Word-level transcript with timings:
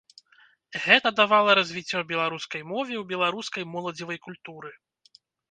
Гэта 0.85 1.11
давала 1.19 1.55
развіццё 1.59 1.99
беларускай 2.13 2.61
мове 2.71 2.95
ў 3.01 3.05
беларускай 3.13 3.69
моладзевай 3.75 4.17
культуры. 4.27 4.75